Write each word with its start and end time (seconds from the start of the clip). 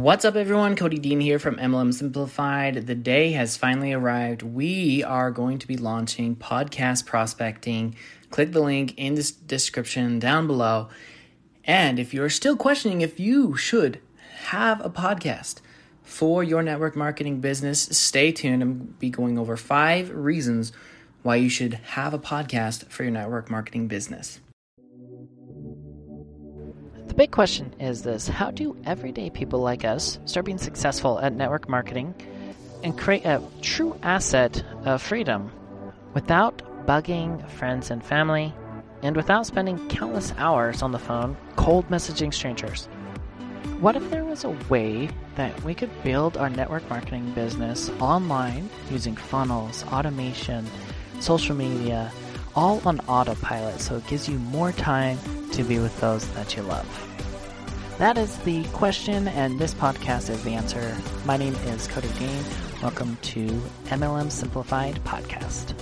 What's 0.00 0.24
up, 0.24 0.36
everyone? 0.36 0.76
Cody 0.76 1.00
Dean 1.00 1.18
here 1.18 1.40
from 1.40 1.56
MLM 1.56 1.92
Simplified. 1.92 2.86
The 2.86 2.94
day 2.94 3.32
has 3.32 3.56
finally 3.56 3.92
arrived. 3.92 4.42
We 4.42 5.02
are 5.02 5.32
going 5.32 5.58
to 5.58 5.66
be 5.66 5.76
launching 5.76 6.36
podcast 6.36 7.04
prospecting. 7.04 7.96
Click 8.30 8.52
the 8.52 8.60
link 8.60 8.94
in 8.96 9.16
the 9.16 9.32
description 9.48 10.20
down 10.20 10.46
below. 10.46 10.88
And 11.64 11.98
if 11.98 12.14
you're 12.14 12.30
still 12.30 12.56
questioning 12.56 13.00
if 13.00 13.18
you 13.18 13.56
should 13.56 14.00
have 14.44 14.80
a 14.84 14.88
podcast 14.88 15.62
for 16.04 16.44
your 16.44 16.62
network 16.62 16.94
marketing 16.94 17.40
business, 17.40 17.80
stay 17.90 18.30
tuned. 18.30 18.62
I'm 18.62 18.94
be 19.00 19.10
going 19.10 19.36
over 19.36 19.56
five 19.56 20.10
reasons 20.14 20.70
why 21.24 21.34
you 21.34 21.48
should 21.48 21.74
have 21.74 22.14
a 22.14 22.20
podcast 22.20 22.86
for 22.86 23.02
your 23.02 23.10
network 23.10 23.50
marketing 23.50 23.88
business 23.88 24.38
big 27.18 27.32
question 27.32 27.74
is 27.80 28.04
this 28.04 28.28
How 28.28 28.52
do 28.52 28.76
everyday 28.86 29.28
people 29.28 29.58
like 29.58 29.84
us 29.84 30.20
start 30.24 30.46
being 30.46 30.56
successful 30.56 31.18
at 31.18 31.32
network 31.32 31.68
marketing 31.68 32.14
and 32.84 32.96
create 32.96 33.24
a 33.24 33.42
true 33.60 33.98
asset 34.04 34.62
of 34.84 35.02
freedom 35.02 35.50
without 36.14 36.62
bugging 36.86 37.44
friends 37.50 37.90
and 37.90 38.04
family 38.04 38.54
and 39.02 39.16
without 39.16 39.46
spending 39.46 39.88
countless 39.88 40.32
hours 40.36 40.80
on 40.80 40.92
the 40.92 40.98
phone 41.00 41.36
cold 41.56 41.88
messaging 41.88 42.32
strangers? 42.32 42.86
What 43.80 43.96
if 43.96 44.10
there 44.10 44.24
was 44.24 44.44
a 44.44 44.56
way 44.68 45.08
that 45.34 45.60
we 45.64 45.74
could 45.74 45.90
build 46.04 46.36
our 46.36 46.48
network 46.48 46.88
marketing 46.88 47.32
business 47.32 47.90
online 47.98 48.70
using 48.92 49.16
funnels, 49.16 49.82
automation, 49.86 50.68
social 51.18 51.56
media, 51.56 52.12
all 52.54 52.80
on 52.86 53.00
autopilot 53.00 53.80
so 53.80 53.96
it 53.96 54.06
gives 54.06 54.28
you 54.28 54.38
more 54.38 54.72
time 54.72 55.18
to 55.52 55.62
be 55.62 55.78
with 55.78 55.98
those 56.00 56.28
that 56.30 56.56
you 56.56 56.62
love? 56.62 56.86
That 57.98 58.16
is 58.16 58.36
the 58.38 58.64
question, 58.68 59.26
and 59.28 59.58
this 59.58 59.74
podcast 59.74 60.30
is 60.30 60.42
the 60.44 60.54
answer. 60.54 60.96
My 61.24 61.36
name 61.36 61.54
is 61.66 61.88
Cody 61.88 62.08
Dean. 62.18 62.44
Welcome 62.80 63.18
to 63.22 63.46
MLM 63.86 64.30
Simplified 64.30 65.02
Podcast. 65.04 65.74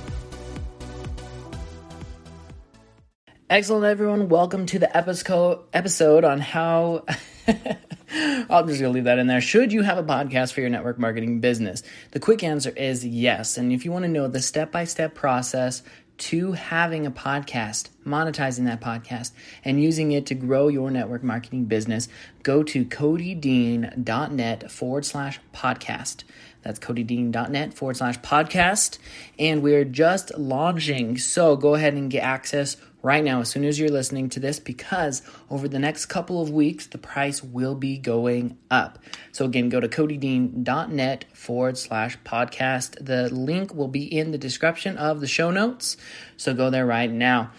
Excellent, 3.51 3.85
everyone. 3.85 4.29
Welcome 4.29 4.67
to 4.67 4.79
the 4.79 4.97
episode 4.97 6.25
on 6.25 6.41
how. 6.41 7.05
I'm 7.49 8.67
just 8.67 8.81
gonna 8.81 8.93
leave 8.93 9.05
that 9.05 9.19
in 9.19 9.27
there. 9.27 9.41
Should 9.41 9.73
you 9.73 9.83
have 9.83 9.99
a 9.99 10.03
podcast 10.03 10.53
for 10.53 10.63
your 10.63 10.71
network 10.71 10.99
marketing 10.99 11.41
business? 11.41 11.83
The 12.13 12.21
quick 12.21 12.43
answer 12.43 12.71
is 12.71 13.05
yes. 13.07 13.57
And 13.57 13.73
if 13.73 13.85
you 13.85 13.93
want 13.93 14.05
to 14.05 14.09
know 14.09 14.27
the 14.27 14.41
step 14.41 14.73
by 14.73 14.85
step 14.85 15.15
process 15.15 15.83
to 16.19 16.53
having 16.53 17.07
a 17.07 17.11
podcast, 17.11 17.89
monetizing 18.07 18.65
that 18.65 18.81
podcast, 18.81 19.33
and 19.65 19.83
using 19.83 20.13
it 20.13 20.27
to 20.27 20.35
grow 20.35 20.69
your 20.69 20.91
network 20.91 21.23
marketing 21.23 21.65
business, 21.65 22.09
go 22.43 22.63
to 22.63 22.85
codydean.net 22.85 24.71
forward 24.71 25.05
slash 25.05 25.41
podcast. 25.55 26.25
That's 26.67 26.81
codydean.net 26.81 27.75
forward 27.75 27.97
slash 27.97 28.19
podcast. 28.23 28.99
And 29.39 29.63
we're 29.63 29.85
just 29.85 30.37
launching. 30.37 31.17
So 31.17 31.55
go 31.55 31.77
ahead 31.77 31.95
and 31.95 32.11
get 32.11 32.25
access 32.25 32.77
right 33.03 33.23
now 33.23 33.41
as 33.41 33.49
soon 33.49 33.65
as 33.65 33.79
you're 33.79 33.89
listening 33.89 34.29
to 34.31 34.41
this 34.41 34.59
because 34.59 35.23
over 35.49 35.69
the 35.69 35.79
next 35.79 36.07
couple 36.07 36.43
of 36.43 36.51
weeks, 36.51 36.89
the 36.89 36.99
price 36.99 37.41
will 37.41 37.77
be 37.77 37.99
going 37.99 38.59
up. 38.69 38.99
So 39.31 39.45
again, 39.45 39.69
go 39.69 39.79
to 39.79 39.87
codydean.net 39.87 41.27
forward 41.33 41.79
slash 41.79 42.19
podcast. 42.25 42.97
The 43.05 43.33
link 43.33 43.73
will 43.73 43.87
be 43.87 44.03
in 44.03 44.33
the 44.33 44.39
description 44.39 44.97
of 44.97 45.21
the 45.21 45.29
show 45.29 45.53
notes. 45.53 45.97
So 46.37 46.53
go 46.53 46.69
there 46.69 46.85
right 46.85 47.13
now. 47.13 47.53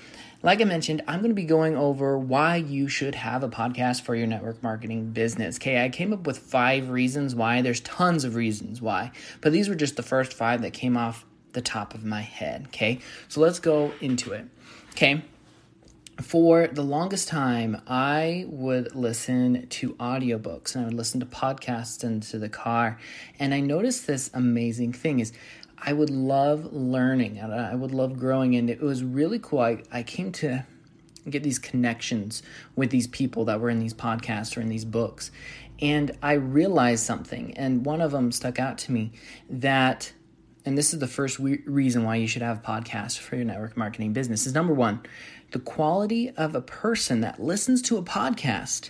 Like 0.47 0.61
I 0.61 0.63
mentioned, 0.63 1.03
I'm 1.09 1.19
going 1.19 1.31
to 1.31 1.35
be 1.35 1.43
going 1.43 1.75
over 1.75 2.17
why 2.17 2.55
you 2.55 2.87
should 2.87 3.15
have 3.15 3.43
a 3.43 3.49
podcast 3.49 4.03
for 4.03 4.15
your 4.15 4.27
network 4.27 4.63
marketing 4.63 5.11
business. 5.11 5.57
Okay, 5.57 5.83
I 5.83 5.89
came 5.89 6.13
up 6.13 6.25
with 6.25 6.37
five 6.37 6.89
reasons 6.89 7.35
why. 7.35 7.61
There's 7.61 7.81
tons 7.81 8.23
of 8.23 8.35
reasons 8.35 8.81
why, 8.81 9.11
but 9.41 9.51
these 9.51 9.67
were 9.67 9.75
just 9.75 9.97
the 9.97 10.03
first 10.03 10.31
five 10.31 10.61
that 10.61 10.71
came 10.71 10.95
off 10.95 11.25
the 11.51 11.59
top 11.59 11.93
of 11.93 12.05
my 12.05 12.21
head. 12.21 12.67
Okay, 12.67 12.99
so 13.27 13.41
let's 13.41 13.59
go 13.59 13.91
into 13.99 14.31
it. 14.31 14.45
Okay, 14.91 15.21
for 16.21 16.67
the 16.67 16.81
longest 16.81 17.27
time, 17.27 17.81
I 17.85 18.45
would 18.47 18.95
listen 18.95 19.67
to 19.67 19.95
audiobooks 19.95 20.75
and 20.75 20.85
I 20.85 20.87
would 20.87 20.95
listen 20.95 21.19
to 21.19 21.25
podcasts 21.25 22.05
into 22.05 22.39
the 22.39 22.47
car. 22.47 22.97
And 23.37 23.53
I 23.53 23.59
noticed 23.59 24.07
this 24.07 24.31
amazing 24.33 24.93
thing 24.93 25.19
is 25.19 25.33
I 25.77 25.93
would 25.93 26.09
love 26.09 26.73
learning 26.73 27.37
and 27.37 27.53
I 27.53 27.75
would 27.75 27.91
love 27.91 28.17
growing. 28.17 28.55
And 28.55 28.69
it 28.69 28.81
was 28.81 29.03
really 29.03 29.39
cool. 29.39 29.59
I, 29.59 29.83
I 29.91 30.03
came 30.03 30.31
to 30.33 30.65
get 31.29 31.43
these 31.43 31.59
connections 31.59 32.41
with 32.75 32.89
these 32.89 33.07
people 33.07 33.45
that 33.45 33.59
were 33.59 33.69
in 33.69 33.79
these 33.79 33.93
podcasts 33.93 34.57
or 34.57 34.61
in 34.61 34.69
these 34.69 34.85
books. 34.85 35.31
And 35.79 36.17
I 36.23 36.33
realized 36.33 37.05
something, 37.05 37.55
and 37.55 37.85
one 37.85 38.01
of 38.01 38.11
them 38.11 38.31
stuck 38.31 38.59
out 38.59 38.79
to 38.79 38.91
me 38.91 39.11
that 39.49 40.11
and 40.65 40.77
this 40.77 40.91
is 40.93 40.99
the 40.99 41.07
first 41.07 41.39
we- 41.39 41.63
reason 41.65 42.03
why 42.03 42.17
you 42.17 42.27
should 42.27 42.41
have 42.41 42.61
podcasts 42.61 43.17
for 43.17 43.37
your 43.37 43.45
network 43.45 43.77
marketing 43.77 44.11
business 44.11 44.45
is 44.45 44.53
number 44.53 44.73
one 44.73 44.99
the 45.51 45.59
quality 45.59 46.29
of 46.31 46.55
a 46.55 46.61
person 46.61 47.21
that 47.21 47.41
listens 47.41 47.81
to 47.83 47.95
a 47.95 48.03
podcast 48.03 48.89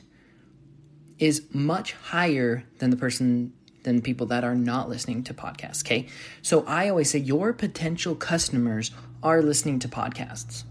is 1.20 1.44
much 1.52 1.94
higher 1.94 2.64
than 2.80 2.90
the 2.90 2.98
person 2.98 3.54
than 3.88 4.02
people 4.02 4.28
that 4.28 4.44
are 4.44 4.54
not 4.54 4.90
listening 4.90 5.24
to 5.24 5.34
podcasts 5.34 5.84
okay 5.86 6.06
so 6.42 6.66
i 6.68 6.90
always 6.90 7.10
say 7.10 7.18
your 7.18 7.54
potential 7.54 8.16
customers 8.16 8.92
are 9.24 9.42
listening 9.42 9.80
to 9.80 9.88
podcasts 9.88 10.66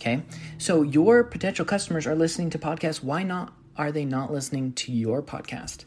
okay 0.00 0.20
so 0.58 0.82
your 0.82 1.22
potential 1.22 1.64
customers 1.64 2.08
are 2.08 2.16
listening 2.16 2.50
to 2.50 2.58
podcasts 2.58 3.04
why 3.04 3.22
not 3.22 3.54
are 3.76 3.92
they 3.92 4.04
not 4.04 4.32
listening 4.32 4.72
to 4.72 4.90
your 4.90 5.22
podcast 5.22 5.84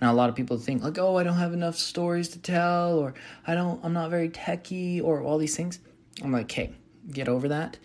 now 0.00 0.12
a 0.12 0.14
lot 0.14 0.28
of 0.28 0.34
people 0.34 0.58
think 0.58 0.82
like, 0.82 0.98
oh, 0.98 1.16
I 1.16 1.22
don't 1.22 1.36
have 1.36 1.52
enough 1.52 1.76
stories 1.76 2.28
to 2.30 2.38
tell, 2.38 2.98
or 2.98 3.14
I 3.46 3.54
don't, 3.54 3.82
I'm 3.84 3.92
not 3.92 4.10
very 4.10 4.28
techy, 4.28 5.00
or 5.00 5.22
all 5.22 5.38
these 5.38 5.56
things. 5.56 5.78
I'm 6.22 6.32
like, 6.32 6.46
okay, 6.46 6.72
get 7.10 7.28
over 7.28 7.48
that. 7.48 7.78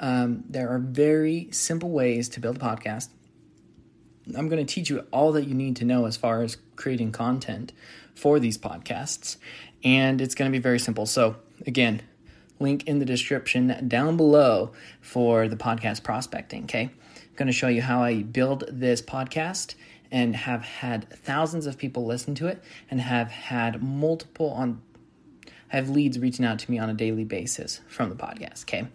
Um, 0.00 0.44
there 0.48 0.68
are 0.68 0.78
very 0.78 1.48
simple 1.50 1.90
ways 1.90 2.28
to 2.30 2.40
build 2.40 2.56
a 2.56 2.60
podcast. 2.60 3.08
I'm 4.34 4.48
going 4.48 4.64
to 4.64 4.74
teach 4.74 4.90
you 4.90 5.06
all 5.12 5.32
that 5.32 5.46
you 5.46 5.54
need 5.54 5.76
to 5.76 5.84
know 5.84 6.06
as 6.06 6.16
far 6.16 6.42
as 6.42 6.56
creating 6.74 7.12
content 7.12 7.72
for 8.14 8.40
these 8.40 8.58
podcasts, 8.58 9.36
and 9.84 10.20
it's 10.20 10.34
going 10.34 10.50
to 10.50 10.56
be 10.56 10.62
very 10.62 10.78
simple. 10.78 11.06
So 11.06 11.36
again, 11.66 12.02
link 12.58 12.86
in 12.86 12.98
the 12.98 13.04
description 13.04 13.86
down 13.86 14.16
below 14.16 14.72
for 15.00 15.48
the 15.48 15.56
podcast 15.56 16.02
prospecting. 16.02 16.64
Okay, 16.64 16.82
I'm 16.82 17.36
going 17.36 17.46
to 17.46 17.52
show 17.52 17.68
you 17.68 17.82
how 17.82 18.02
I 18.02 18.22
build 18.22 18.64
this 18.68 19.02
podcast 19.02 19.74
and 20.10 20.34
have 20.36 20.62
had 20.62 21.08
thousands 21.10 21.66
of 21.66 21.76
people 21.76 22.06
listen 22.06 22.34
to 22.36 22.46
it 22.46 22.62
and 22.90 23.00
have 23.00 23.28
had 23.28 23.82
multiple 23.82 24.50
on 24.50 24.80
have 25.68 25.88
leads 25.88 26.18
reaching 26.18 26.44
out 26.44 26.58
to 26.60 26.70
me 26.70 26.78
on 26.78 26.88
a 26.88 26.94
daily 26.94 27.24
basis 27.24 27.80
from 27.88 28.08
the 28.08 28.16
podcast. 28.16 28.62
Okay. 28.62 28.86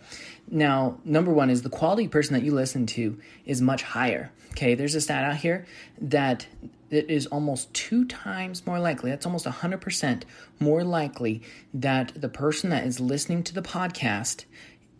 Now, 0.50 1.00
number 1.06 1.32
one 1.32 1.50
is 1.50 1.62
the 1.62 1.70
quality 1.70 2.08
person 2.08 2.34
that 2.34 2.44
you 2.44 2.54
listen 2.54 2.86
to 2.88 3.20
is 3.46 3.62
much 3.62 3.84
higher. 3.84 4.32
Okay. 4.52 4.76
There's 4.76 4.96
a 4.96 5.02
stat 5.02 5.24
out 5.24 5.38
here 5.38 5.66
that 6.00 6.48
it 6.90 7.10
is 7.10 7.26
almost 7.28 7.74
two 7.74 8.06
times 8.06 8.66
more 8.68 8.80
likely, 8.80 9.12
that's 9.12 9.26
almost 9.26 9.46
100% 9.46 10.24
more 10.60 10.84
likely 10.84 11.42
that 11.74 12.12
the 12.16 12.30
person 12.30 12.70
that 12.70 12.86
is 12.86 13.00
listening 13.00 13.44
to 13.44 13.54
the 13.54 13.62
podcast 13.62 14.46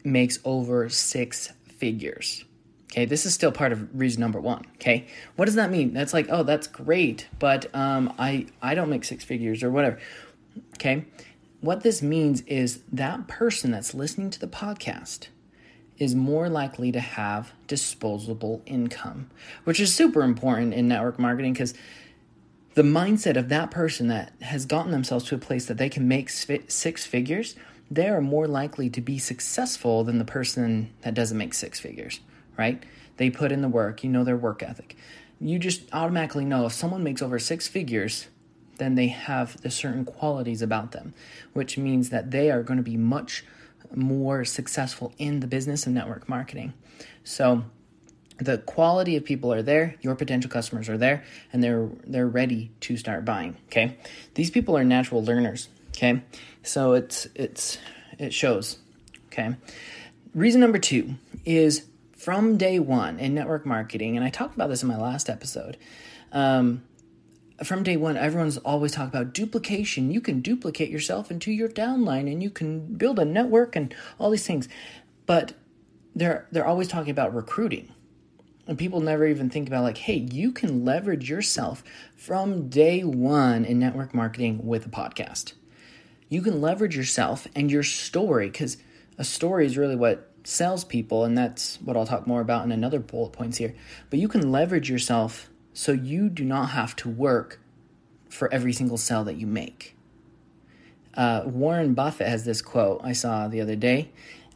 makes 0.04 0.40
over 0.46 0.90
six 0.90 1.52
figures. 1.68 2.46
Okay, 2.92 3.06
this 3.06 3.26
is 3.26 3.34
still 3.34 3.54
part 3.54 3.72
of 3.72 3.88
reason 3.98 4.20
number 4.20 4.40
one. 4.40 4.66
Okay, 4.76 5.08
what 5.38 5.46
does 5.46 5.56
that 5.56 5.72
mean? 5.72 5.94
That's 5.94 6.14
like, 6.14 6.28
oh, 6.30 6.44
that's 6.44 6.68
great, 6.68 7.28
but 7.40 7.74
um, 7.74 8.14
I 8.20 8.48
I 8.62 8.76
don't 8.76 8.90
make 8.90 9.06
six 9.06 9.24
figures 9.24 9.64
or 9.64 9.72
whatever. 9.72 9.98
Okay, 10.76 11.06
what 11.62 11.82
this 11.82 12.02
means 12.02 12.42
is 12.42 12.82
that 12.92 13.28
person 13.28 13.72
that's 13.72 13.94
listening 13.94 14.30
to 14.32 14.40
the 14.40 14.48
podcast 14.48 15.28
is 15.98 16.16
more 16.16 16.50
likely 16.50 16.92
to 16.92 17.00
have 17.00 17.54
disposable 17.68 18.62
income, 18.66 19.30
which 19.64 19.80
is 19.80 19.94
super 19.94 20.24
important 20.24 20.74
in 20.74 20.88
network 20.88 21.20
marketing 21.20 21.54
because 21.54 21.74
the 22.74 22.82
mindset 22.82 23.38
of 23.38 23.50
that 23.50 23.70
person 23.70 24.08
that 24.08 24.34
has 24.42 24.66
gotten 24.66 24.92
themselves 24.92 25.26
to 25.26 25.36
a 25.36 25.38
place 25.38 25.66
that 25.66 25.78
they 25.78 25.90
can 25.90 26.08
make 26.08 26.30
six 26.30 27.06
figures, 27.06 27.56
they 27.92 28.08
are 28.08 28.22
more 28.22 28.48
likely 28.48 28.90
to 28.90 29.02
be 29.02 29.20
successful 29.20 30.04
than 30.04 30.18
the 30.18 30.26
person 30.26 30.92
that 31.02 31.14
doesn't 31.14 31.38
make 31.38 31.54
six 31.54 31.80
figures 31.80 32.22
right? 32.58 32.84
They 33.18 33.30
put 33.30 33.52
in 33.52 33.62
the 33.62 33.68
work, 33.68 34.04
you 34.04 34.10
know 34.10 34.24
their 34.24 34.38
work 34.38 34.64
ethic. 34.64 34.96
You 35.40 35.58
just 35.58 35.82
automatically 35.94 36.46
know 36.46 36.68
if 36.68 36.74
someone 36.74 37.04
makes 37.04 37.22
over 37.22 37.40
six 37.40 37.68
figures, 37.68 38.28
then 38.82 38.96
they 38.96 39.08
have 39.08 39.62
the 39.62 39.70
certain 39.70 40.04
qualities 40.04 40.64
about 40.64 40.92
them, 40.92 41.14
which 41.54 41.78
means 41.78 42.10
that 42.10 42.32
they 42.32 42.50
are 42.50 42.64
going 42.64 42.78
to 42.78 42.84
be 42.84 42.98
much 42.98 43.46
more 43.94 44.44
successful 44.44 45.14
in 45.20 45.40
the 45.40 45.48
business 45.48 45.86
of 45.86 45.94
network 45.94 46.28
marketing. 46.28 46.74
So, 47.24 47.64
the 48.38 48.58
quality 48.58 49.16
of 49.16 49.24
people 49.24 49.54
are 49.54 49.62
there, 49.62 49.96
your 50.02 50.16
potential 50.16 50.50
customers 50.50 50.90
are 50.90 50.98
there, 50.98 51.24
and 51.54 51.64
they're 51.64 51.90
they're 52.08 52.28
ready 52.28 52.72
to 52.82 52.98
start 52.98 53.24
buying. 53.24 53.56
Okay, 53.68 53.98
these 54.34 54.50
people 54.50 54.76
are 54.76 54.84
natural 54.84 55.24
learners. 55.24 55.70
Okay, 55.90 56.24
so 56.64 56.94
it's 56.94 57.28
it's 57.36 57.78
it 58.18 58.34
shows. 58.34 58.80
Okay, 59.28 59.56
reason 60.34 60.60
number 60.60 60.80
two 60.80 61.16
is 61.46 61.86
from 62.18 62.58
day 62.58 62.80
one 62.80 63.20
in 63.20 63.36
network 63.36 63.64
marketing, 63.66 64.18
and 64.18 64.26
I 64.26 64.30
talked 64.30 64.56
about 64.56 64.70
this 64.70 64.82
in 64.82 64.88
my 64.88 64.98
last 64.98 65.30
episode, 65.30 65.78
um, 66.32 66.84
from 67.64 67.84
day 67.84 67.98
one, 67.98 68.18
everyone's 68.18 68.58
always 68.58 68.94
talking 68.94 69.10
about 69.10 69.34
duplication. 69.34 70.12
You 70.12 70.22
can 70.22 70.42
duplicate 70.42 70.90
yourself 70.90 71.32
into 71.32 71.52
your 71.52 71.70
downline 71.70 72.32
and 72.32 72.42
you 72.42 72.50
can 72.50 72.96
build 72.96 73.20
a 73.20 73.26
network 73.26 73.76
and 73.76 73.94
all 74.20 74.30
these 74.30 74.48
things. 74.48 74.68
But 75.26 75.54
they're 76.16 76.48
they're 76.52 76.66
always 76.66 76.88
talking 76.88 77.12
about 77.12 77.34
recruiting. 77.34 77.92
And 78.68 78.78
people 78.78 79.02
never 79.02 79.26
even 79.26 79.50
think 79.50 79.68
about 79.68 79.84
like, 79.84 79.98
hey, 79.98 80.16
you 80.16 80.52
can 80.52 80.86
leverage 80.86 81.30
yourself 81.30 81.84
from 82.16 82.70
day 82.70 83.04
one 83.04 83.66
in 83.66 83.80
network 83.80 84.14
marketing 84.14 84.66
with 84.66 84.86
a 84.86 84.90
podcast. 84.90 85.54
You 86.30 86.42
can 86.42 86.62
leverage 86.62 86.96
yourself 86.96 87.48
and 87.56 87.70
your 87.70 87.84
story 87.84 88.50
because 88.50 88.78
a 89.18 89.24
story 89.24 89.66
is 89.66 89.78
really 89.78 89.96
what 89.96 90.32
sells 90.44 90.84
people, 90.84 91.26
and 91.26 91.38
that's 91.38 91.82
what 91.82 91.98
I'll 91.98 92.06
talk 92.06 92.26
more 92.26 92.42
about 92.42 92.64
in 92.64 92.72
another 92.72 93.00
bullet 93.00 93.32
points 93.32 93.58
here. 93.58 93.76
But 94.10 94.20
you 94.20 94.28
can 94.28 94.52
leverage 94.52 94.90
yourself 94.90 95.50
so 95.74 95.92
you 95.92 96.30
do 96.30 96.44
not 96.44 96.70
have 96.70 96.96
to 96.98 97.10
work 97.10 97.60
for 98.30 98.52
every 98.54 98.74
single 98.74 98.98
sale 98.98 99.24
that 99.26 99.36
you 99.36 99.48
make. 99.48 99.96
Uh, 101.14 101.44
Warren 101.46 101.94
Buffett 101.94 102.28
has 102.28 102.46
this 102.46 102.62
quote 102.62 103.02
I 103.04 103.14
saw 103.14 103.48
the 103.48 103.62
other 103.62 103.76
day, 103.76 104.12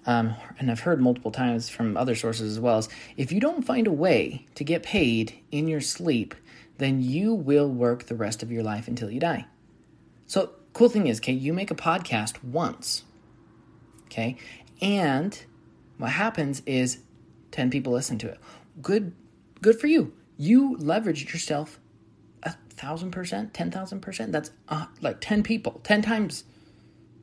um, 0.06 0.36
and 0.60 0.72
I've 0.72 0.82
heard 0.82 1.02
multiple 1.02 1.32
times 1.32 1.68
from 1.70 1.98
other 1.98 2.16
sources 2.16 2.52
as 2.52 2.60
well. 2.60 2.80
Is 2.80 2.90
if 3.18 3.32
you 3.32 3.40
don't 3.40 3.64
find 3.64 3.88
a 3.88 3.92
way 3.92 4.46
to 4.56 4.64
get 4.64 4.84
paid 4.84 5.38
in 5.52 5.68
your 5.68 5.82
sleep, 5.82 6.36
then 6.78 7.02
you 7.02 7.34
will 7.34 7.70
work 7.70 8.06
the 8.06 8.16
rest 8.16 8.42
of 8.42 8.52
your 8.52 8.64
life 8.64 8.88
until 8.88 9.10
you 9.10 9.20
die. 9.20 9.46
So, 10.28 10.52
cool 10.74 10.90
thing 10.90 11.08
is, 11.08 11.20
okay, 11.20 11.34
you 11.34 11.54
make 11.54 11.72
a 11.72 11.76
podcast 11.76 12.44
once, 12.44 13.04
okay, 14.06 14.38
and 14.82 15.46
what 15.98 16.12
happens 16.12 16.62
is 16.66 17.00
10 17.52 17.70
people 17.70 17.94
listen 17.94 18.18
to 18.20 18.28
it. 18.28 18.40
Good, 18.82 19.14
good 19.62 19.80
for 19.80 19.88
you. 19.88 20.14
You 20.38 20.78
leveraged 20.78 21.32
yourself 21.32 21.80
a 22.44 22.52
thousand 22.70 23.12
percent, 23.12 23.54
10,000 23.54 24.02
percent. 24.02 24.32
That's 24.32 24.52
uh, 24.70 24.86
like 25.02 25.22
10 25.22 25.44
people, 25.44 25.80
10 25.84 26.02
times. 26.02 26.44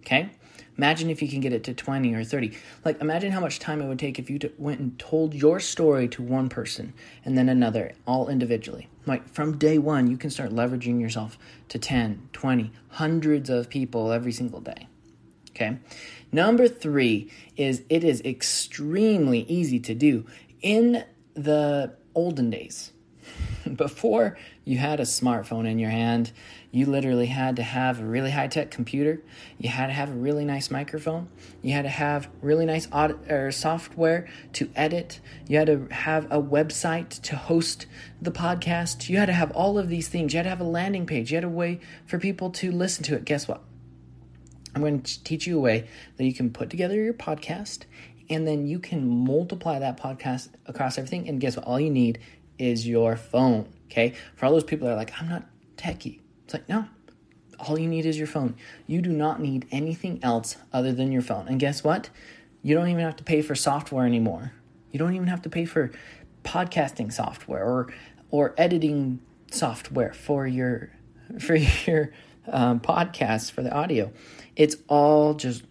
Okay. 0.01 0.31
Imagine 0.79 1.11
if 1.11 1.21
you 1.21 1.29
can 1.29 1.41
get 1.41 1.53
it 1.53 1.65
to 1.65 1.75
20 1.75 2.15
or 2.15 2.25
30. 2.25 2.57
Like, 2.85 3.01
imagine 3.01 3.31
how 3.31 3.41
much 3.41 3.59
time 3.59 3.83
it 3.83 3.87
would 3.87 3.99
take 3.99 4.19
if 4.19 4.31
you 4.31 4.39
t- 4.39 4.51
went 4.57 4.81
and 4.81 4.99
told 4.99 5.35
your 5.35 5.61
story 5.61 6.09
to 6.09 6.23
one 6.23 6.49
person 6.49 6.95
and 7.25 7.37
then 7.37 7.49
another, 7.51 7.93
all 8.07 8.29
individually. 8.29 8.89
Like, 9.05 9.29
from 9.29 9.59
day 9.59 9.77
one, 9.79 10.11
you 10.11 10.17
can 10.17 10.31
start 10.31 10.51
leveraging 10.51 10.99
yourself 10.99 11.39
to 11.69 11.79
10, 11.79 12.31
20, 12.33 12.73
hundreds 12.89 13.51
of 13.51 13.69
people 13.69 14.13
every 14.13 14.33
single 14.33 14.61
day. 14.61 14.89
Okay. 15.51 15.77
Number 16.33 16.67
three 16.67 17.31
is 17.59 17.83
it 17.91 18.03
is 18.03 18.23
extremely 18.23 19.41
easy 19.41 19.79
to 19.81 19.95
do. 19.95 20.25
In 20.63 21.05
the 21.35 21.95
olden 22.15 22.49
days, 22.49 22.93
before 23.77 24.37
you 24.65 24.79
had 24.79 25.01
a 25.01 25.05
smartphone 25.05 25.69
in 25.69 25.79
your 25.79 25.91
hand, 25.91 26.33
you 26.71 26.87
literally 26.87 27.27
had 27.27 27.57
to 27.57 27.63
have 27.63 28.01
a 28.01 28.05
really 28.05 28.31
high 28.31 28.49
tech 28.49 28.71
computer. 28.71 29.21
You 29.59 29.69
had 29.69 29.89
to 29.89 29.93
have 29.93 30.11
a 30.11 30.15
really 30.15 30.45
nice 30.45 30.71
microphone. 30.71 31.29
You 31.61 31.73
had 31.73 31.83
to 31.83 31.89
have 31.89 32.29
really 32.41 32.67
nice 32.67 32.89
aud- 32.93 33.31
or 33.31 33.51
software 33.53 34.29
to 34.55 34.71
edit. 34.75 35.21
You 35.49 35.59
had 35.59 35.67
to 35.67 35.87
have 35.91 36.27
a 36.27 36.41
website 36.41 37.21
to 37.23 37.37
host 37.37 37.87
the 38.21 38.33
podcast. 38.33 39.09
You 39.09 39.19
had 39.19 39.27
to 39.27 39.33
have 39.33 39.51
all 39.53 39.79
of 39.79 39.89
these 39.89 40.09
things. 40.09 40.33
You 40.33 40.39
had 40.39 40.45
to 40.45 40.51
have 40.51 40.61
a 40.61 40.65
landing 40.65 41.07
page. 41.07 41.31
You 41.31 41.37
had 41.37 41.45
a 41.45 41.49
way 41.49 41.81
for 42.07 42.19
people 42.19 42.51
to 42.51 42.73
listen 42.73 43.05
to 43.05 43.17
it. 43.17 43.25
Guess 43.25 43.49
what? 43.49 43.63
I'm 44.75 44.81
going 44.81 45.03
to 45.03 45.25
teach 45.25 45.47
you 45.47 45.59
a 45.59 45.61
way 45.61 45.89
that 46.17 46.25
you 46.25 46.33
can 46.33 46.51
put 46.51 46.71
together 46.71 46.95
your 46.95 47.13
podcast 47.13 47.85
and 48.31 48.47
then 48.47 48.67
you 48.67 48.79
can 48.79 49.07
multiply 49.07 49.79
that 49.79 50.01
podcast 50.01 50.49
across 50.67 50.97
everything. 50.97 51.29
And 51.29 51.39
guess 51.39 51.57
what? 51.57 51.67
All 51.67 51.79
you 51.79 51.91
need 51.91 52.19
is 52.63 52.87
your 52.87 53.17
phone. 53.17 53.69
Okay. 53.87 54.15
For 54.37 54.47
all 54.47 54.53
those 54.53 54.65
people 54.65 54.87
that 54.87 54.95
are 54.95 54.97
like, 54.97 55.13
I'm 55.21 55.29
not 55.29 55.45
techie, 55.77 56.21
it's 56.45 56.55
like, 56.55 56.69
no, 56.69 56.87
all 57.59 57.79
you 57.79 57.89
need 57.89 58.07
is 58.07 58.17
your 58.17 58.27
phone. 58.27 58.55
You 58.87 59.03
do 59.03 59.11
not 59.11 59.41
need 59.41 59.67
anything 59.71 60.21
else 60.23 60.57
other 60.73 60.93
than 60.93 61.13
your 61.13 61.23
phone. 61.23 61.49
And 61.49 61.61
guess 61.61 61.85
what? 61.85 62.11
You 62.63 62.75
don't 62.75 62.89
even 62.89 63.03
have 63.03 63.17
to 63.17 63.25
pay 63.25 63.43
for 63.43 63.55
software 63.55 64.07
anymore. 64.07 64.53
You 64.93 64.99
don't 64.99 65.15
even 65.15 65.29
have 65.29 65.43
to 65.43 65.51
pay 65.51 65.65
for 65.65 65.91
podcasting 66.45 67.13
software 67.13 67.65
or 67.65 67.93
or 68.31 68.55
editing 68.57 69.21
software 69.51 70.13
for 70.13 70.47
your 70.47 70.91
for 71.39 71.55
your 71.87 72.13
um, 72.49 72.81
podcasts 72.81 73.51
for 73.51 73.63
the 73.63 73.73
audio. 73.73 74.13
It's 74.57 74.77
all 74.89 75.35
just 75.35 75.65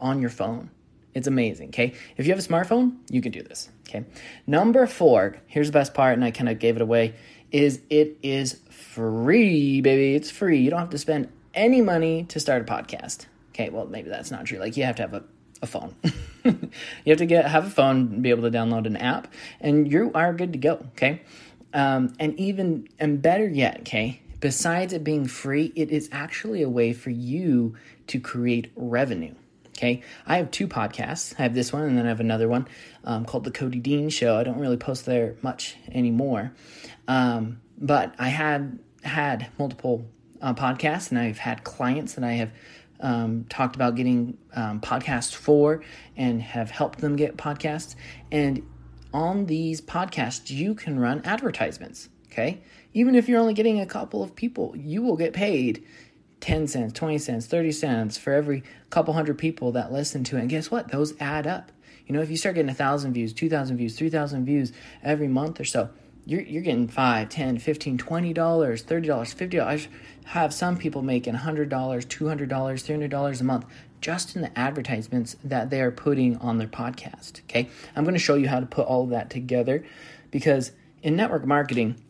on 0.00 0.20
your 0.20 0.30
phone. 0.30 0.70
It's 1.14 1.26
amazing. 1.26 1.68
Okay. 1.68 1.94
If 2.16 2.26
you 2.26 2.32
have 2.32 2.44
a 2.44 2.48
smartphone, 2.48 2.96
you 3.10 3.20
can 3.20 3.32
do 3.32 3.42
this. 3.42 3.68
Okay. 3.88 4.04
Number 4.46 4.86
four, 4.86 5.36
here's 5.46 5.68
the 5.68 5.72
best 5.72 5.94
part, 5.94 6.14
and 6.14 6.24
I 6.24 6.30
kind 6.30 6.48
of 6.48 6.58
gave 6.58 6.76
it 6.76 6.82
away, 6.82 7.14
is 7.50 7.80
it 7.90 8.16
is 8.22 8.60
free, 8.70 9.80
baby. 9.80 10.14
It's 10.14 10.30
free. 10.30 10.60
You 10.60 10.70
don't 10.70 10.80
have 10.80 10.90
to 10.90 10.98
spend 10.98 11.28
any 11.54 11.80
money 11.80 12.24
to 12.24 12.40
start 12.40 12.62
a 12.62 12.64
podcast. 12.64 13.26
Okay. 13.50 13.68
Well, 13.68 13.86
maybe 13.86 14.08
that's 14.08 14.30
not 14.30 14.46
true. 14.46 14.58
Like 14.58 14.76
you 14.76 14.84
have 14.84 14.96
to 14.96 15.02
have 15.02 15.14
a, 15.14 15.24
a 15.60 15.66
phone. 15.66 15.94
you 16.44 16.70
have 17.06 17.18
to 17.18 17.26
get 17.26 17.46
have 17.46 17.66
a 17.66 17.70
phone, 17.70 18.22
be 18.22 18.30
able 18.30 18.50
to 18.50 18.56
download 18.56 18.86
an 18.86 18.96
app, 18.96 19.32
and 19.60 19.90
you 19.90 20.10
are 20.14 20.32
good 20.32 20.52
to 20.52 20.58
go. 20.58 20.74
Okay. 20.92 21.22
Um, 21.74 22.14
and 22.18 22.38
even 22.38 22.88
and 22.98 23.20
better 23.20 23.48
yet, 23.48 23.80
okay, 23.80 24.20
besides 24.40 24.92
it 24.92 25.04
being 25.04 25.26
free, 25.26 25.72
it 25.74 25.90
is 25.90 26.08
actually 26.12 26.62
a 26.62 26.68
way 26.68 26.92
for 26.92 27.10
you 27.10 27.76
to 28.08 28.20
create 28.20 28.70
revenue. 28.76 29.34
Okay, 29.76 30.02
I 30.26 30.36
have 30.36 30.50
two 30.50 30.68
podcasts. 30.68 31.34
I 31.38 31.42
have 31.42 31.54
this 31.54 31.72
one, 31.72 31.84
and 31.84 31.96
then 31.96 32.04
I 32.04 32.08
have 32.08 32.20
another 32.20 32.46
one 32.48 32.68
um, 33.04 33.24
called 33.24 33.44
The 33.44 33.50
Cody 33.50 33.80
Dean 33.80 34.10
Show. 34.10 34.36
I 34.36 34.44
don't 34.44 34.58
really 34.58 34.76
post 34.76 35.06
there 35.06 35.36
much 35.42 35.76
anymore, 35.90 36.52
um, 37.08 37.60
but 37.78 38.14
I 38.18 38.28
had 38.28 38.78
had 39.02 39.48
multiple 39.58 40.04
uh, 40.40 40.54
podcasts, 40.54 41.10
and 41.10 41.18
I've 41.18 41.38
had 41.38 41.64
clients 41.64 42.14
that 42.14 42.24
I 42.24 42.32
have 42.32 42.52
um, 43.00 43.46
talked 43.48 43.74
about 43.74 43.94
getting 43.94 44.36
um, 44.54 44.80
podcasts 44.80 45.34
for, 45.34 45.82
and 46.16 46.42
have 46.42 46.70
helped 46.70 47.00
them 47.00 47.16
get 47.16 47.36
podcasts. 47.36 47.96
And 48.30 48.62
on 49.14 49.46
these 49.46 49.80
podcasts, 49.80 50.50
you 50.50 50.74
can 50.74 51.00
run 51.00 51.22
advertisements. 51.24 52.10
Okay, 52.30 52.62
even 52.92 53.14
if 53.14 53.28
you're 53.28 53.40
only 53.40 53.54
getting 53.54 53.80
a 53.80 53.86
couple 53.86 54.22
of 54.22 54.36
people, 54.36 54.74
you 54.76 55.02
will 55.02 55.16
get 55.16 55.32
paid 55.32 55.84
10 56.42 56.66
cents, 56.66 56.92
20 56.92 57.18
cents, 57.18 57.46
30 57.46 57.72
cents 57.72 58.18
for 58.18 58.32
every 58.32 58.64
couple 58.90 59.14
hundred 59.14 59.38
people 59.38 59.72
that 59.72 59.92
listen 59.92 60.24
to 60.24 60.36
it. 60.36 60.40
And 60.40 60.50
guess 60.50 60.70
what? 60.72 60.90
Those 60.90 61.14
add 61.20 61.46
up. 61.46 61.70
You 62.06 62.14
know, 62.14 62.20
if 62.20 62.30
you 62.30 62.36
start 62.36 62.56
getting 62.56 62.68
a 62.68 62.74
thousand 62.74 63.14
views, 63.14 63.32
2,000 63.32 63.76
views, 63.76 63.96
3,000 63.96 64.44
views 64.44 64.72
every 65.04 65.28
month 65.28 65.60
or 65.60 65.64
so, 65.64 65.88
you're, 66.26 66.40
you're 66.42 66.62
getting 66.62 66.88
5 66.88 67.28
10 67.28 67.58
15 67.58 67.96
$20, 67.96 68.34
$30, 68.34 69.06
$50. 69.06 69.62
I 69.62 69.88
have 70.30 70.52
some 70.52 70.76
people 70.76 71.00
making 71.00 71.34
$100, 71.34 71.68
$200, 71.68 72.48
$300 72.48 73.40
a 73.40 73.44
month 73.44 73.64
just 74.00 74.34
in 74.34 74.42
the 74.42 74.58
advertisements 74.58 75.36
that 75.44 75.70
they 75.70 75.80
are 75.80 75.92
putting 75.92 76.36
on 76.38 76.58
their 76.58 76.66
podcast. 76.66 77.40
Okay. 77.42 77.68
I'm 77.94 78.02
going 78.02 78.14
to 78.14 78.20
show 78.20 78.34
you 78.34 78.48
how 78.48 78.58
to 78.58 78.66
put 78.66 78.86
all 78.88 79.04
of 79.04 79.10
that 79.10 79.30
together 79.30 79.84
because 80.32 80.72
in 81.04 81.14
network 81.14 81.46
marketing, 81.46 82.02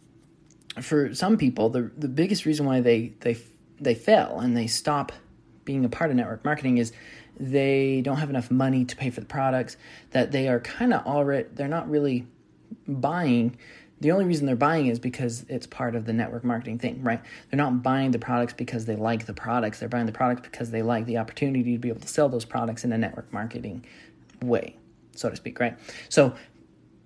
for 0.81 1.15
some 1.15 1.37
people, 1.37 1.69
the, 1.69 1.91
the 1.99 2.09
biggest 2.09 2.47
reason 2.47 2.65
why 2.65 2.81
they, 2.81 3.13
they 3.21 3.37
they 3.83 3.95
fail 3.95 4.41
and 4.41 4.57
they 4.57 4.67
stop 4.67 5.13
being 5.65 5.85
a 5.85 5.89
part 5.89 6.11
of 6.11 6.17
network 6.17 6.45
marketing 6.45 6.79
is 6.79 6.93
they 7.39 8.01
don't 8.03 8.19
have 8.19 8.31
enough 8.31 8.51
money 8.51 8.85
to 8.85 8.97
pay 8.97 9.11
for 9.11 9.21
the 9.21 9.27
products 9.27 9.77
that 10.11 10.33
they 10.33 10.49
are 10.49 10.61
kind 10.61 10.93
of 10.93 11.05
already 11.07 11.49
they're 11.53 11.69
not 11.69 11.89
really 11.89 12.27
buying. 12.87 13.57
The 14.01 14.11
only 14.11 14.25
reason 14.25 14.47
they're 14.47 14.57
buying 14.57 14.87
is 14.89 14.99
because 14.99 15.47
it's 15.49 15.67
part 15.67 15.95
of 15.95 16.05
the 16.05 16.13
network 16.13 16.45
marketing 16.45 16.79
thing 16.79 17.03
right? 17.03 17.21
They're 17.51 17.59
not 17.59 17.83
buying 17.83 18.11
the 18.11 18.19
products 18.19 18.53
because 18.53 18.87
they 18.87 18.97
like 18.97 19.27
the 19.27 19.35
products. 19.35 19.79
They're 19.79 19.89
buying 19.89 20.07
the 20.07 20.13
products 20.13 20.43
because 20.43 20.71
they 20.71 20.83
like 20.83 21.07
the 21.07 21.19
opportunity 21.19 21.73
to 21.73 21.79
be 21.79 21.89
able 21.89 22.01
to 22.01 22.09
sell 22.09 22.29
those 22.29 22.45
products 22.45 22.85
in 22.85 22.93
a 22.93 22.99
network 22.99 23.33
marketing 23.33 23.87
way 24.41 24.77
so 25.15 25.29
to 25.29 25.37
speak 25.37 25.61
right? 25.61 25.79
So 26.09 26.35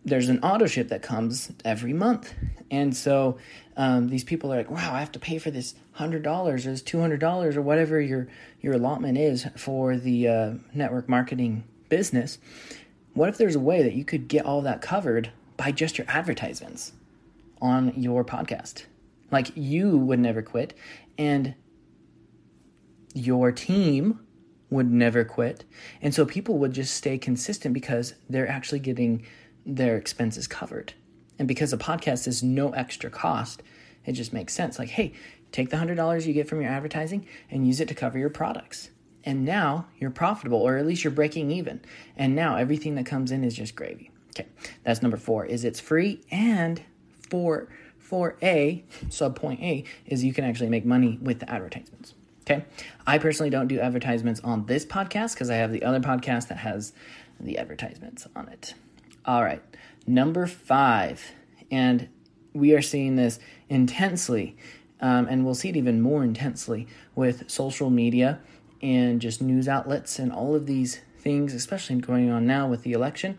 there's 0.06 0.28
an 0.28 0.38
auto 0.38 0.66
ship 0.66 0.88
that 0.88 1.02
comes 1.02 1.50
every 1.64 1.92
month. 1.92 2.32
And 2.70 2.96
so 2.96 3.38
um, 3.76 4.08
these 4.08 4.22
people 4.22 4.52
are 4.52 4.56
like, 4.56 4.70
wow, 4.70 4.94
I 4.94 5.00
have 5.00 5.10
to 5.12 5.18
pay 5.18 5.38
for 5.38 5.50
this 5.50 5.74
$100 5.98 6.24
or 6.26 6.58
this 6.58 6.82
$200 6.82 7.56
or 7.56 7.62
whatever 7.62 8.00
your, 8.00 8.28
your 8.60 8.74
allotment 8.74 9.18
is 9.18 9.46
for 9.56 9.96
the 9.96 10.28
uh, 10.28 10.54
network 10.72 11.08
marketing 11.08 11.64
business. 11.88 12.38
What 13.14 13.28
if 13.28 13.36
there's 13.36 13.56
a 13.56 13.60
way 13.60 13.82
that 13.82 13.94
you 13.94 14.04
could 14.04 14.28
get 14.28 14.46
all 14.46 14.62
that 14.62 14.80
covered 14.80 15.32
by 15.56 15.72
just 15.72 15.98
your 15.98 16.06
advertisements 16.08 16.92
on 17.60 17.92
your 18.00 18.24
podcast? 18.24 18.84
Like 19.32 19.48
you 19.56 19.98
would 19.98 20.20
never 20.20 20.40
quit, 20.40 20.74
and 21.18 21.56
your 23.12 23.50
team 23.50 24.20
would 24.70 24.90
never 24.90 25.24
quit. 25.24 25.64
And 26.00 26.14
so 26.14 26.24
people 26.24 26.58
would 26.58 26.72
just 26.72 26.94
stay 26.94 27.18
consistent 27.18 27.74
because 27.74 28.14
they're 28.28 28.48
actually 28.48 28.80
getting 28.80 29.24
their 29.66 29.96
expenses 29.96 30.46
covered. 30.46 30.94
And 31.38 31.46
because 31.46 31.72
a 31.72 31.76
podcast 31.78 32.26
is 32.26 32.42
no 32.42 32.70
extra 32.70 33.10
cost, 33.10 33.62
it 34.06 34.12
just 34.12 34.32
makes 34.32 34.54
sense. 34.54 34.78
Like, 34.78 34.88
hey, 34.90 35.12
take 35.52 35.70
the 35.70 35.76
$100 35.76 36.26
you 36.26 36.32
get 36.32 36.48
from 36.48 36.62
your 36.62 36.70
advertising 36.70 37.26
and 37.50 37.66
use 37.66 37.80
it 37.80 37.88
to 37.88 37.94
cover 37.94 38.18
your 38.18 38.30
products. 38.30 38.90
And 39.24 39.44
now 39.44 39.88
you're 39.98 40.10
profitable, 40.10 40.58
or 40.58 40.76
at 40.76 40.86
least 40.86 41.02
you're 41.02 41.10
breaking 41.10 41.50
even. 41.50 41.80
And 42.16 42.36
now 42.36 42.56
everything 42.56 42.94
that 42.94 43.06
comes 43.06 43.32
in 43.32 43.42
is 43.42 43.54
just 43.54 43.74
gravy. 43.74 44.10
Okay, 44.30 44.48
that's 44.84 45.02
number 45.02 45.16
four. 45.16 45.44
Is 45.44 45.64
it's 45.64 45.80
free 45.80 46.20
and 46.30 46.82
for 47.28 47.68
for 47.98 48.36
A, 48.40 48.84
sub 49.08 49.34
point 49.34 49.60
A, 49.60 49.82
is 50.06 50.22
you 50.22 50.32
can 50.32 50.44
actually 50.44 50.68
make 50.68 50.84
money 50.84 51.18
with 51.20 51.40
the 51.40 51.50
advertisements. 51.50 52.14
Okay. 52.42 52.64
I 53.04 53.18
personally 53.18 53.50
don't 53.50 53.66
do 53.66 53.80
advertisements 53.80 54.40
on 54.44 54.66
this 54.66 54.86
podcast 54.86 55.34
because 55.34 55.50
I 55.50 55.56
have 55.56 55.72
the 55.72 55.82
other 55.82 55.98
podcast 55.98 56.46
that 56.48 56.58
has 56.58 56.92
the 57.40 57.58
advertisements 57.58 58.28
on 58.36 58.48
it. 58.48 58.74
All 59.26 59.42
right. 59.42 59.60
Number 60.06 60.46
five, 60.46 61.32
and 61.68 62.08
we 62.52 62.74
are 62.74 62.82
seeing 62.82 63.16
this 63.16 63.40
intensely, 63.68 64.56
um, 65.00 65.26
and 65.28 65.44
we'll 65.44 65.56
see 65.56 65.70
it 65.70 65.76
even 65.76 66.00
more 66.00 66.22
intensely 66.22 66.86
with 67.16 67.50
social 67.50 67.90
media 67.90 68.38
and 68.80 69.20
just 69.20 69.42
news 69.42 69.66
outlets 69.66 70.20
and 70.20 70.32
all 70.32 70.54
of 70.54 70.66
these 70.66 71.00
things, 71.18 71.54
especially 71.54 71.96
going 71.96 72.30
on 72.30 72.46
now 72.46 72.68
with 72.68 72.84
the 72.84 72.92
election. 72.92 73.36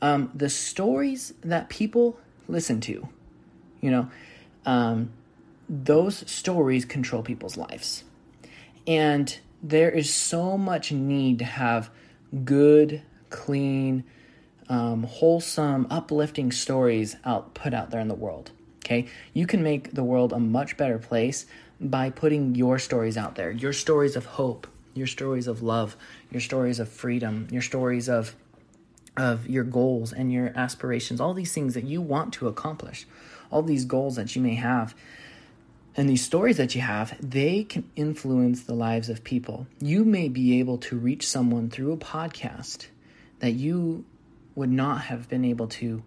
Um, 0.00 0.30
the 0.32 0.48
stories 0.48 1.34
that 1.42 1.68
people 1.68 2.16
listen 2.46 2.80
to, 2.82 3.08
you 3.80 3.90
know, 3.90 4.08
um, 4.64 5.10
those 5.68 6.30
stories 6.30 6.84
control 6.84 7.22
people's 7.22 7.56
lives. 7.56 8.04
And 8.86 9.36
there 9.64 9.90
is 9.90 10.14
so 10.14 10.56
much 10.56 10.92
need 10.92 11.40
to 11.40 11.44
have 11.44 11.90
good, 12.44 13.02
clean, 13.30 14.04
um, 14.68 15.04
wholesome, 15.04 15.86
uplifting 15.90 16.52
stories 16.52 17.16
out 17.24 17.54
put 17.54 17.74
out 17.74 17.90
there 17.90 18.00
in 18.00 18.08
the 18.08 18.14
world. 18.14 18.50
Okay, 18.84 19.06
you 19.32 19.46
can 19.46 19.62
make 19.62 19.94
the 19.94 20.04
world 20.04 20.32
a 20.32 20.38
much 20.38 20.76
better 20.76 20.98
place 20.98 21.46
by 21.80 22.10
putting 22.10 22.54
your 22.54 22.78
stories 22.78 23.16
out 23.16 23.34
there. 23.34 23.50
Your 23.50 23.72
stories 23.72 24.14
of 24.16 24.26
hope, 24.26 24.66
your 24.94 25.06
stories 25.06 25.46
of 25.46 25.62
love, 25.62 25.96
your 26.30 26.40
stories 26.40 26.78
of 26.78 26.88
freedom, 26.88 27.48
your 27.50 27.62
stories 27.62 28.08
of 28.08 28.34
of 29.16 29.48
your 29.48 29.64
goals 29.64 30.12
and 30.12 30.32
your 30.32 30.52
aspirations, 30.56 31.20
all 31.20 31.34
these 31.34 31.52
things 31.52 31.74
that 31.74 31.84
you 31.84 32.00
want 32.00 32.32
to 32.34 32.48
accomplish, 32.48 33.06
all 33.50 33.62
these 33.62 33.84
goals 33.84 34.16
that 34.16 34.34
you 34.34 34.42
may 34.42 34.54
have. 34.54 34.94
And 35.96 36.10
these 36.10 36.24
stories 36.24 36.56
that 36.56 36.74
you 36.74 36.80
have, 36.80 37.16
they 37.20 37.62
can 37.62 37.88
influence 37.94 38.64
the 38.64 38.74
lives 38.74 39.08
of 39.08 39.22
people. 39.22 39.68
You 39.80 40.04
may 40.04 40.28
be 40.28 40.58
able 40.58 40.78
to 40.78 40.96
reach 40.96 41.26
someone 41.26 41.70
through 41.70 41.92
a 41.92 41.96
podcast 41.96 42.88
that 43.38 43.52
you 43.52 44.04
would 44.54 44.70
not 44.70 45.02
have 45.02 45.28
been 45.28 45.44
able 45.44 45.66
to 45.66 46.02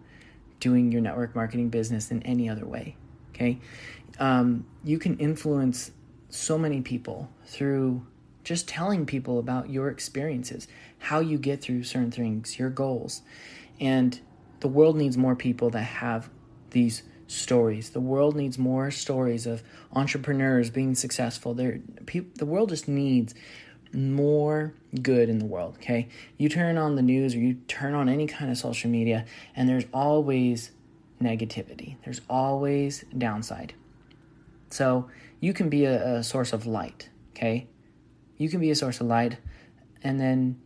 doing 0.60 0.90
your 0.90 1.00
network 1.00 1.34
marketing 1.34 1.68
business 1.68 2.10
in 2.10 2.22
any 2.22 2.48
other 2.48 2.66
way. 2.66 2.96
Okay. 3.30 3.58
Um, 4.18 4.66
you 4.82 4.98
can 4.98 5.16
influence 5.18 5.92
so 6.28 6.58
many 6.58 6.80
people 6.80 7.30
through 7.46 8.06
just 8.44 8.66
telling 8.66 9.06
people 9.06 9.38
about 9.38 9.70
your 9.70 9.88
experiences, 9.88 10.68
how 10.98 11.20
you 11.20 11.38
get 11.38 11.60
through 11.60 11.84
certain 11.84 12.10
things, 12.10 12.58
your 12.58 12.70
goals. 12.70 13.22
And 13.78 14.18
the 14.60 14.68
world 14.68 14.96
needs 14.96 15.16
more 15.16 15.36
people 15.36 15.70
that 15.70 15.82
have 15.82 16.30
these 16.70 17.02
stories. 17.26 17.90
The 17.90 18.00
world 18.00 18.34
needs 18.34 18.58
more 18.58 18.90
stories 18.90 19.46
of 19.46 19.62
entrepreneurs 19.92 20.70
being 20.70 20.94
successful. 20.94 21.54
There, 21.54 21.80
the 22.36 22.46
world 22.46 22.70
just 22.70 22.88
needs 22.88 23.34
more 23.92 24.74
good 25.02 25.28
in 25.28 25.38
the 25.38 25.44
world, 25.44 25.76
okay? 25.76 26.08
You 26.36 26.48
turn 26.48 26.78
on 26.78 26.96
the 26.96 27.02
news 27.02 27.34
or 27.34 27.38
you 27.38 27.54
turn 27.68 27.94
on 27.94 28.08
any 28.08 28.26
kind 28.26 28.50
of 28.50 28.58
social 28.58 28.90
media, 28.90 29.24
and 29.54 29.68
there's 29.68 29.86
always 29.92 30.70
negativity, 31.22 31.96
there's 32.04 32.20
always 32.28 33.04
downside. 33.16 33.74
So 34.70 35.08
you 35.40 35.52
can 35.52 35.68
be 35.68 35.84
a, 35.84 36.18
a 36.18 36.22
source 36.22 36.52
of 36.52 36.66
light, 36.66 37.08
okay? 37.30 37.66
You 38.36 38.48
can 38.48 38.60
be 38.60 38.70
a 38.70 38.74
source 38.74 39.00
of 39.00 39.06
light, 39.06 39.38
and 40.02 40.20
then 40.20 40.60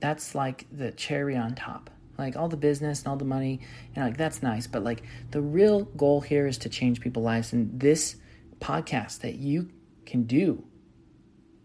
that's 0.00 0.34
like 0.34 0.66
the 0.70 0.92
cherry 0.92 1.36
on 1.36 1.54
top. 1.54 1.90
Like 2.18 2.34
all 2.34 2.48
the 2.48 2.56
business 2.56 3.00
and 3.00 3.08
all 3.08 3.16
the 3.16 3.24
money, 3.24 3.60
and 3.94 4.04
like 4.04 4.16
that's 4.16 4.42
nice, 4.42 4.66
but 4.66 4.82
like 4.82 5.04
the 5.30 5.40
real 5.40 5.84
goal 5.84 6.20
here 6.20 6.48
is 6.48 6.58
to 6.58 6.68
change 6.68 7.00
people's 7.00 7.24
lives. 7.24 7.52
And 7.52 7.78
this 7.78 8.16
podcast 8.60 9.20
that 9.20 9.36
you 9.36 9.70
can 10.04 10.24
do 10.24 10.64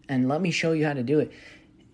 and 0.08 0.28
let 0.28 0.40
me 0.40 0.50
show 0.50 0.72
you 0.72 0.86
how 0.86 0.94
to 0.94 1.02
do 1.02 1.18
it. 1.18 1.32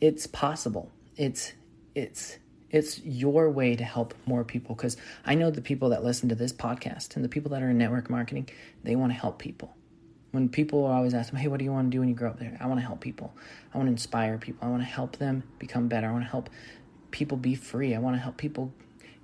It's 0.00 0.26
possible. 0.26 0.90
It's 1.16 1.52
it's 1.94 2.38
it's 2.70 3.00
your 3.00 3.50
way 3.50 3.74
to 3.74 3.84
help 3.84 4.14
more 4.26 4.44
people 4.44 4.74
because 4.74 4.96
I 5.26 5.34
know 5.34 5.50
the 5.50 5.60
people 5.60 5.88
that 5.90 6.04
listen 6.04 6.28
to 6.28 6.34
this 6.34 6.52
podcast 6.52 7.16
and 7.16 7.24
the 7.24 7.28
people 7.28 7.50
that 7.50 7.62
are 7.62 7.70
in 7.70 7.78
network 7.78 8.08
marketing, 8.08 8.48
they 8.84 8.94
want 8.94 9.12
to 9.12 9.18
help 9.18 9.38
people. 9.38 9.74
When 10.30 10.48
people 10.48 10.86
are 10.86 10.94
always 10.94 11.12
ask 11.12 11.32
me, 11.32 11.40
"Hey, 11.40 11.48
what 11.48 11.58
do 11.58 11.64
you 11.64 11.72
want 11.72 11.90
to 11.90 11.90
do 11.90 12.00
when 12.00 12.08
you 12.08 12.14
grow 12.14 12.30
up?" 12.30 12.38
There, 12.38 12.56
I 12.60 12.66
want 12.66 12.80
to 12.80 12.86
help 12.86 13.00
people. 13.00 13.34
I 13.74 13.78
want 13.78 13.88
to 13.88 13.92
inspire 13.92 14.38
people. 14.38 14.66
I 14.66 14.70
want 14.70 14.82
to 14.82 14.88
help 14.88 15.16
them 15.16 15.42
become 15.58 15.88
better. 15.88 16.08
I 16.08 16.12
want 16.12 16.24
to 16.24 16.30
help 16.30 16.48
people 17.10 17.36
be 17.36 17.56
free. 17.56 17.94
I 17.94 17.98
want 17.98 18.14
to 18.16 18.20
help 18.20 18.36
people 18.36 18.72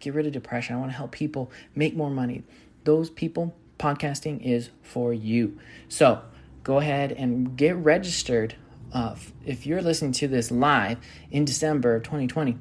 get 0.01 0.15
rid 0.15 0.27
of 0.27 0.33
depression. 0.33 0.77
I 0.77 0.79
want 0.79 0.91
to 0.91 0.97
help 0.97 1.13
people 1.13 1.51
make 1.75 1.97
more 1.97 2.11
money. 2.11 2.43
Those 2.85 3.11
people, 3.11 3.55
podcasting 3.79 4.43
is 4.43 4.71
for 4.83 5.13
you. 5.13 5.59
So 5.89 6.23
go 6.65 6.79
ahead 6.79 7.13
and 7.13 7.57
get 7.57 7.77
registered 7.77 8.57
uh, 8.93 9.15
if 9.45 9.67
you're 9.67 9.83
listening 9.83 10.13
to 10.13 10.29
this 10.29 10.51
live 10.51 10.99
in 11.31 11.45
December 11.45 11.97
of 11.97 12.03
2020, 12.05 12.57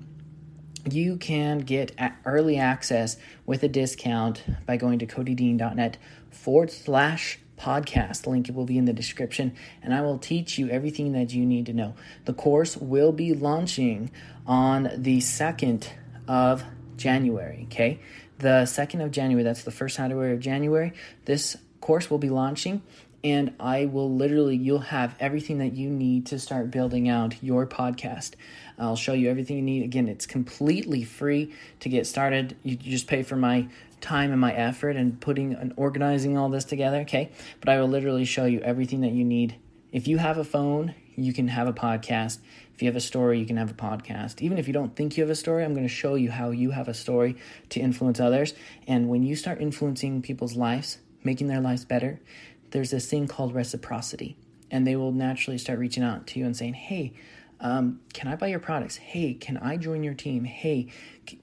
you 0.89 1.17
can 1.17 1.59
get 1.59 1.93
early 2.25 2.57
access 2.57 3.17
with 3.45 3.63
a 3.63 3.67
discount 3.67 4.43
by 4.65 4.77
going 4.77 4.99
to 4.99 5.07
codydean.net 5.07 5.97
forward 6.29 6.71
slash 6.71 7.39
podcast. 7.57 8.27
Link 8.27 8.49
will 8.53 8.65
be 8.65 8.77
in 8.77 8.85
the 8.85 8.93
description, 8.93 9.55
and 9.81 9.93
I 9.93 10.01
will 10.01 10.17
teach 10.17 10.57
you 10.57 10.69
everything 10.69 11.13
that 11.13 11.33
you 11.33 11.45
need 11.45 11.65
to 11.67 11.73
know. 11.73 11.95
The 12.25 12.33
course 12.33 12.77
will 12.77 13.11
be 13.11 13.33
launching 13.33 14.11
on 14.45 14.89
the 14.95 15.19
2nd 15.19 15.87
of 16.27 16.63
January, 16.97 17.67
okay? 17.71 17.99
The 18.37 18.65
2nd 18.65 19.03
of 19.03 19.11
January, 19.11 19.43
that's 19.43 19.63
the 19.63 19.71
first 19.71 19.95
Saturday 19.95 20.33
of 20.33 20.39
January. 20.39 20.93
This 21.25 21.57
course 21.81 22.09
will 22.09 22.17
be 22.17 22.29
launching 22.29 22.81
and 23.25 23.55
I 23.59 23.85
will 23.85 24.13
literally, 24.15 24.55
you'll 24.55 24.77
have 24.77 25.15
everything 25.19 25.57
that 25.57 25.73
you 25.73 25.89
need 25.89 26.27
to 26.27 26.37
start 26.37 26.69
building 26.69 27.09
out 27.09 27.41
your 27.41 27.65
podcast. 27.65 28.33
I'll 28.77 28.95
show 28.95 29.13
you 29.13 29.31
everything 29.31 29.55
you 29.55 29.63
need. 29.63 29.83
Again, 29.83 30.07
it's 30.07 30.27
completely 30.27 31.03
free 31.03 31.51
to 31.79 31.89
get 31.89 32.05
started. 32.05 32.55
You 32.61 32.75
just 32.75 33.07
pay 33.07 33.23
for 33.23 33.35
my 33.35 33.67
time 33.99 34.31
and 34.31 34.39
my 34.39 34.53
effort 34.53 34.95
and 34.95 35.19
putting 35.19 35.55
and 35.55 35.73
organizing 35.75 36.37
all 36.37 36.49
this 36.49 36.65
together, 36.65 36.97
okay? 36.97 37.31
But 37.61 37.69
I 37.69 37.81
will 37.81 37.87
literally 37.87 38.25
show 38.25 38.45
you 38.45 38.59
everything 38.59 39.01
that 39.01 39.13
you 39.13 39.25
need. 39.25 39.55
If 39.91 40.07
you 40.07 40.19
have 40.19 40.37
a 40.37 40.43
phone, 40.43 40.93
you 41.15 41.33
can 41.33 41.47
have 41.47 41.67
a 41.67 41.73
podcast. 41.73 42.37
If 42.75 42.83
you 42.83 42.87
have 42.87 42.95
a 42.95 43.01
story, 43.01 43.39
you 43.39 43.47
can 43.47 43.57
have 43.57 43.71
a 43.71 43.73
podcast. 43.73 44.39
Even 44.43 44.59
if 44.59 44.67
you 44.67 44.73
don't 44.73 44.95
think 44.95 45.17
you 45.17 45.23
have 45.23 45.31
a 45.31 45.35
story, 45.35 45.63
I'm 45.65 45.73
going 45.73 45.87
to 45.87 45.91
show 45.91 46.13
you 46.13 46.29
how 46.29 46.51
you 46.51 46.69
have 46.69 46.87
a 46.87 46.93
story 46.93 47.37
to 47.69 47.79
influence 47.79 48.19
others. 48.19 48.53
And 48.87 49.09
when 49.09 49.23
you 49.23 49.35
start 49.35 49.61
influencing 49.61 50.21
people's 50.21 50.55
lives, 50.55 50.99
making 51.23 51.47
their 51.47 51.59
lives 51.59 51.85
better, 51.85 52.19
there's 52.71 52.91
this 52.91 53.09
thing 53.09 53.27
called 53.27 53.53
reciprocity, 53.53 54.37
and 54.71 54.85
they 54.85 54.95
will 54.95 55.11
naturally 55.11 55.57
start 55.57 55.79
reaching 55.79 56.03
out 56.03 56.27
to 56.27 56.39
you 56.39 56.45
and 56.45 56.55
saying, 56.55 56.73
"Hey, 56.73 57.13
um, 57.59 58.01
can 58.13 58.27
I 58.27 58.35
buy 58.35 58.47
your 58.47 58.59
products? 58.59 58.97
Hey, 58.97 59.33
can 59.33 59.57
I 59.57 59.77
join 59.77 60.03
your 60.03 60.13
team? 60.13 60.43
Hey, 60.43 60.87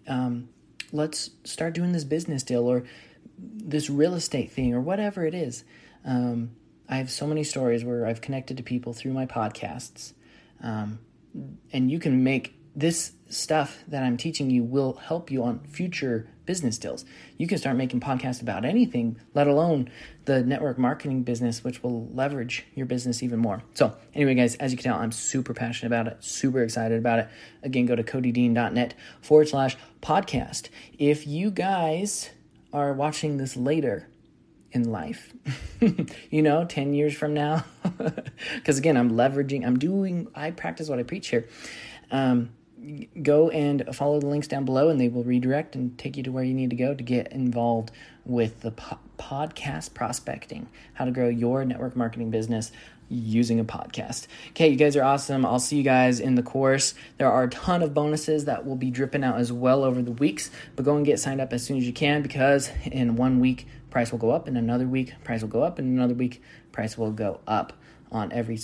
um, 0.06 0.48
let's 0.92 1.30
start 1.44 1.74
doing 1.74 1.92
this 1.92 2.04
business 2.04 2.42
deal 2.42 2.66
or 2.66 2.84
this 3.38 3.88
real 3.88 4.14
estate 4.14 4.52
thing 4.52 4.74
or 4.74 4.80
whatever 4.80 5.24
it 5.26 5.34
is." 5.34 5.64
Um, 6.04 6.50
I 6.88 6.96
have 6.96 7.10
so 7.10 7.26
many 7.26 7.44
stories 7.44 7.84
where 7.84 8.06
I've 8.06 8.20
connected 8.20 8.56
to 8.58 8.62
people 8.62 8.92
through 8.92 9.12
my 9.12 9.26
podcasts, 9.26 10.12
um, 10.62 10.98
and 11.72 11.90
you 11.90 11.98
can 11.98 12.22
make 12.22 12.54
this 12.74 13.12
stuff 13.28 13.82
that 13.88 14.02
I'm 14.02 14.16
teaching 14.16 14.50
you 14.50 14.62
will 14.64 14.94
help 14.94 15.30
you 15.30 15.42
on 15.44 15.60
future 15.60 16.28
business 16.44 16.78
deals. 16.78 17.04
You 17.38 17.46
can 17.46 17.58
start 17.58 17.76
making 17.76 18.00
podcasts 18.00 18.42
about 18.42 18.64
anything, 18.64 19.18
let 19.34 19.46
alone 19.46 19.90
the 20.24 20.42
network 20.42 20.78
marketing 20.78 21.22
business, 21.22 21.64
which 21.64 21.82
will 21.82 22.08
leverage 22.08 22.64
your 22.74 22.86
business 22.86 23.22
even 23.22 23.38
more. 23.38 23.62
So, 23.74 23.94
anyway, 24.14 24.34
guys, 24.34 24.56
as 24.56 24.72
you 24.72 24.78
can 24.78 24.84
tell, 24.84 24.98
I'm 24.98 25.12
super 25.12 25.54
passionate 25.54 25.88
about 25.88 26.06
it, 26.06 26.22
super 26.24 26.62
excited 26.62 26.98
about 26.98 27.20
it. 27.20 27.28
Again, 27.62 27.86
go 27.86 27.96
to 27.96 28.02
codydean.net 28.02 28.94
forward 29.20 29.48
slash 29.48 29.76
podcast. 30.00 30.68
If 30.98 31.26
you 31.26 31.50
guys 31.50 32.30
are 32.72 32.92
watching 32.92 33.36
this 33.36 33.56
later, 33.56 34.08
in 34.74 34.90
life, 34.90 35.34
you 36.30 36.42
know, 36.42 36.64
10 36.64 36.94
years 36.94 37.14
from 37.14 37.34
now. 37.34 37.64
Because 38.56 38.78
again, 38.78 38.96
I'm 38.96 39.12
leveraging, 39.12 39.64
I'm 39.64 39.78
doing, 39.78 40.28
I 40.34 40.50
practice 40.50 40.88
what 40.88 40.98
I 40.98 41.04
preach 41.04 41.28
here. 41.28 41.46
Um, 42.10 42.50
go 43.22 43.48
and 43.50 43.94
follow 43.94 44.18
the 44.18 44.26
links 44.26 44.48
down 44.48 44.64
below 44.64 44.88
and 44.88 45.00
they 45.00 45.08
will 45.08 45.24
redirect 45.24 45.74
and 45.74 45.96
take 45.98 46.16
you 46.16 46.22
to 46.22 46.32
where 46.32 46.44
you 46.44 46.54
need 46.54 46.70
to 46.70 46.76
go 46.76 46.94
to 46.94 47.02
get 47.02 47.30
involved 47.32 47.90
with 48.24 48.60
the 48.60 48.70
po- 48.70 48.98
podcast 49.18 49.94
prospecting 49.94 50.68
how 50.94 51.04
to 51.04 51.10
grow 51.10 51.28
your 51.28 51.64
network 51.64 51.94
marketing 51.96 52.30
business 52.30 52.72
using 53.08 53.60
a 53.60 53.64
podcast. 53.64 54.26
Okay 54.50 54.68
you 54.68 54.76
guys 54.76 54.96
are 54.96 55.02
awesome. 55.02 55.44
I'll 55.44 55.58
see 55.58 55.76
you 55.76 55.82
guys 55.82 56.18
in 56.18 56.34
the 56.34 56.42
course. 56.42 56.94
There 57.18 57.30
are 57.30 57.44
a 57.44 57.50
ton 57.50 57.82
of 57.82 57.94
bonuses 57.94 58.46
that 58.46 58.66
will 58.66 58.76
be 58.76 58.90
dripping 58.90 59.22
out 59.22 59.38
as 59.38 59.52
well 59.52 59.84
over 59.84 60.02
the 60.02 60.12
weeks 60.12 60.50
but 60.74 60.84
go 60.84 60.96
and 60.96 61.06
get 61.06 61.20
signed 61.20 61.40
up 61.40 61.52
as 61.52 61.64
soon 61.64 61.76
as 61.76 61.86
you 61.86 61.92
can 61.92 62.22
because 62.22 62.70
in 62.84 63.16
one 63.16 63.38
week 63.38 63.66
price 63.90 64.10
will 64.10 64.18
go 64.18 64.30
up 64.30 64.48
in 64.48 64.56
another 64.56 64.86
week 64.86 65.14
price 65.22 65.42
will 65.42 65.48
go 65.48 65.62
up 65.62 65.78
in 65.78 65.84
another 65.84 66.14
week 66.14 66.42
price 66.72 66.96
will 66.96 67.12
go 67.12 67.40
up 67.46 67.74
on 68.10 68.32
every 68.32 68.58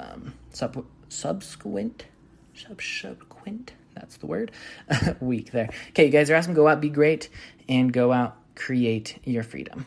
um, 0.00 0.34
sub- 0.50 0.86
subsequent 1.08 2.06
subsequent, 3.42 3.72
that's 3.94 4.16
the 4.18 4.26
word, 4.26 4.50
week 5.20 5.52
there. 5.52 5.70
Okay, 5.90 6.06
you 6.06 6.10
guys 6.10 6.30
are 6.30 6.36
awesome. 6.36 6.54
Go 6.54 6.68
out, 6.68 6.80
be 6.80 6.88
great, 6.88 7.28
and 7.68 7.92
go 7.92 8.12
out, 8.12 8.36
create 8.54 9.18
your 9.24 9.42
freedom. 9.42 9.86